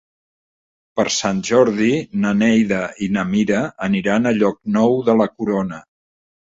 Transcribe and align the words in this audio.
Per 0.99 1.05
Sant 1.15 1.41
Jordi 1.49 1.91
na 2.25 2.33
Neida 2.41 2.81
i 3.09 3.13
na 3.19 3.29
Mira 3.35 3.63
aniran 3.91 4.27
a 4.27 4.35
Llocnou 4.41 5.01
de 5.13 5.21
la 5.23 5.33
Corona. 5.37 5.89